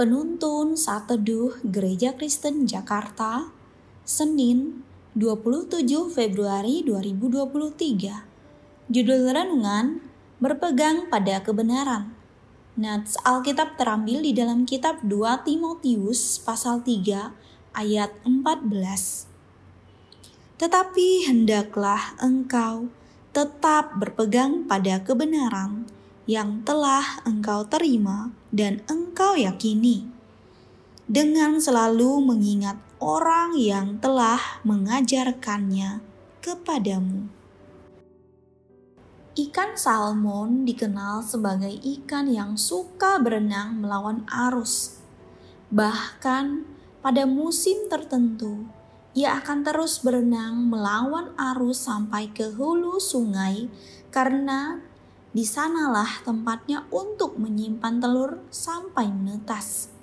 [0.00, 3.52] Penuntun Saat Teduh Gereja Kristen Jakarta,
[4.00, 4.80] Senin
[5.12, 8.88] 27 Februari 2023.
[8.88, 10.00] Judul renungan
[10.40, 12.16] Berpegang pada Kebenaran.
[12.80, 17.36] Nats Alkitab terambil di dalam kitab 2 Timotius pasal 3
[17.76, 19.28] ayat 14.
[20.56, 22.88] Tetapi hendaklah engkau
[23.36, 30.08] tetap berpegang pada kebenaran yang telah engkau terima dan engkau yakini,
[31.10, 36.04] dengan selalu mengingat orang yang telah mengajarkannya
[36.44, 37.26] kepadamu.
[39.40, 45.00] Ikan salmon dikenal sebagai ikan yang suka berenang melawan arus.
[45.72, 46.66] Bahkan
[47.00, 48.68] pada musim tertentu,
[49.16, 53.70] ia akan terus berenang melawan arus sampai ke hulu sungai
[54.12, 54.82] karena
[55.30, 59.94] di sanalah tempatnya untuk menyimpan telur sampai menetas.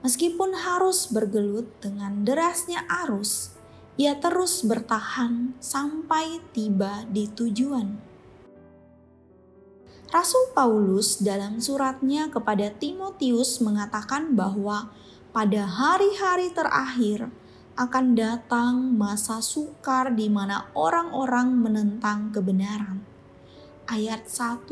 [0.00, 3.52] Meskipun harus bergelut dengan derasnya arus,
[4.00, 8.00] ia terus bertahan sampai tiba di tujuan.
[10.08, 14.94] Rasul Paulus dalam suratnya kepada Timotius mengatakan bahwa
[15.34, 17.28] pada hari-hari terakhir
[17.76, 23.15] akan datang masa sukar di mana orang-orang menentang kebenaran
[23.86, 24.68] ayat 1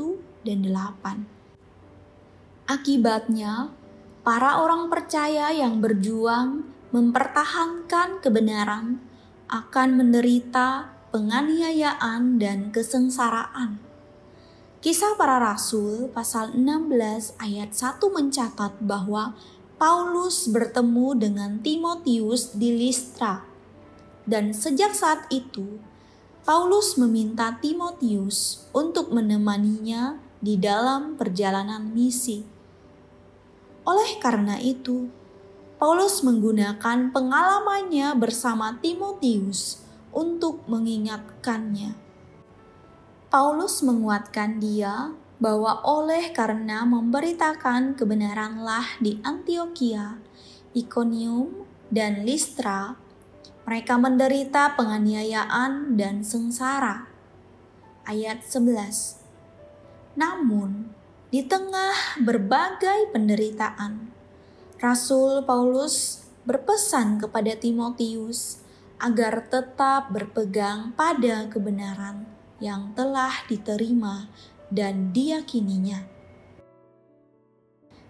[0.46, 1.26] dan 8.
[2.70, 3.70] Akibatnya,
[4.26, 9.02] para orang percaya yang berjuang mempertahankan kebenaran
[9.50, 13.78] akan menderita penganiayaan dan kesengsaraan.
[14.84, 19.32] Kisah para rasul pasal 16 ayat 1 mencatat bahwa
[19.80, 23.42] Paulus bertemu dengan Timotius di Listra.
[24.24, 25.80] Dan sejak saat itu,
[26.44, 32.44] Paulus meminta Timotius untuk menemaninya di dalam perjalanan misi.
[33.88, 35.08] Oleh karena itu,
[35.80, 41.96] Paulus menggunakan pengalamannya bersama Timotius untuk mengingatkannya.
[43.32, 50.20] Paulus menguatkan dia bahwa oleh karena memberitakan kebenaranlah di Antioquia,
[50.76, 53.00] Iconium, dan Listra,
[53.64, 57.08] mereka menderita penganiayaan dan sengsara.
[58.04, 59.24] Ayat 11.
[60.20, 60.92] Namun,
[61.32, 64.12] di tengah berbagai penderitaan,
[64.76, 68.60] Rasul Paulus berpesan kepada Timotius
[69.00, 72.28] agar tetap berpegang pada kebenaran
[72.60, 74.28] yang telah diterima
[74.68, 76.04] dan diyakininya.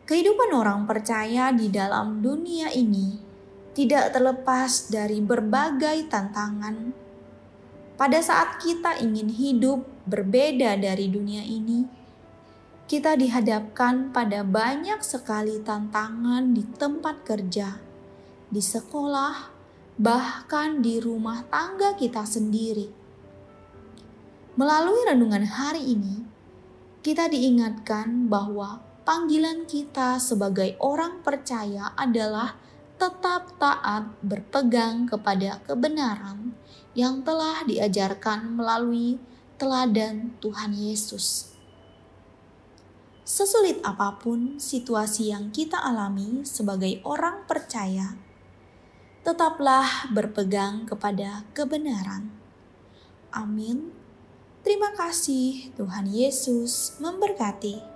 [0.04, 3.33] Kehidupan orang percaya di dalam dunia ini
[3.74, 6.94] tidak terlepas dari berbagai tantangan.
[7.94, 11.86] Pada saat kita ingin hidup berbeda dari dunia ini,
[12.86, 17.78] kita dihadapkan pada banyak sekali tantangan di tempat kerja,
[18.50, 19.50] di sekolah,
[19.98, 22.90] bahkan di rumah tangga kita sendiri.
[24.54, 26.22] Melalui renungan hari ini,
[27.02, 32.63] kita diingatkan bahwa panggilan kita sebagai orang percaya adalah
[32.96, 36.54] tetap taat berpegang kepada kebenaran
[36.94, 39.18] yang telah diajarkan melalui
[39.58, 41.54] teladan Tuhan Yesus.
[43.24, 48.14] Sesulit apa pun situasi yang kita alami sebagai orang percaya,
[49.24, 52.28] tetaplah berpegang kepada kebenaran.
[53.32, 53.90] Amin.
[54.60, 57.93] Terima kasih, Tuhan Yesus memberkati.